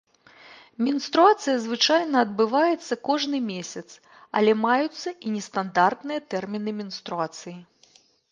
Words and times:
Менструацыя 0.85 1.53
звычайна 1.65 2.17
адбываецца 2.25 2.93
кожны 3.09 3.37
месяц, 3.53 3.85
але 4.41 4.51
маюцца 4.65 5.09
і 5.27 5.33
нестандартныя 5.37 6.19
тэрміны 6.35 6.71
менструацыі. 6.81 7.57